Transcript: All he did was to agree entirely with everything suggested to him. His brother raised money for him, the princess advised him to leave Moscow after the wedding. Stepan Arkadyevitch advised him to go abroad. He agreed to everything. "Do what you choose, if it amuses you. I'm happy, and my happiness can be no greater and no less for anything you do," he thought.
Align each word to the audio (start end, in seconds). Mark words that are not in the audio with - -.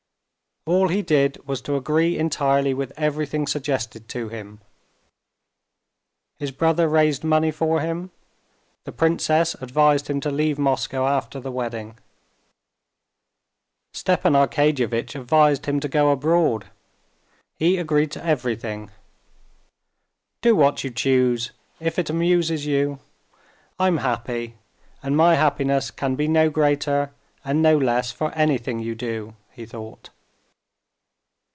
All 0.67 0.89
he 0.89 1.01
did 1.01 1.43
was 1.47 1.59
to 1.63 1.75
agree 1.75 2.19
entirely 2.19 2.71
with 2.75 2.93
everything 2.95 3.47
suggested 3.47 4.07
to 4.09 4.29
him. 4.29 4.61
His 6.37 6.51
brother 6.51 6.87
raised 6.87 7.23
money 7.23 7.49
for 7.49 7.79
him, 7.81 8.11
the 8.83 8.91
princess 8.91 9.55
advised 9.55 10.07
him 10.07 10.19
to 10.21 10.29
leave 10.29 10.59
Moscow 10.59 11.07
after 11.07 11.39
the 11.39 11.51
wedding. 11.51 11.97
Stepan 13.91 14.33
Arkadyevitch 14.33 15.15
advised 15.19 15.65
him 15.65 15.79
to 15.79 15.87
go 15.87 16.11
abroad. 16.11 16.67
He 17.57 17.79
agreed 17.79 18.11
to 18.11 18.23
everything. 18.23 18.91
"Do 20.43 20.55
what 20.55 20.83
you 20.83 20.91
choose, 20.91 21.53
if 21.79 21.97
it 21.97 22.07
amuses 22.11 22.67
you. 22.67 22.99
I'm 23.79 23.97
happy, 23.97 24.57
and 25.01 25.17
my 25.17 25.33
happiness 25.33 25.89
can 25.89 26.13
be 26.13 26.27
no 26.27 26.51
greater 26.51 27.09
and 27.43 27.63
no 27.63 27.79
less 27.79 28.11
for 28.11 28.31
anything 28.33 28.77
you 28.79 28.93
do," 28.93 29.33
he 29.51 29.65
thought. 29.65 30.11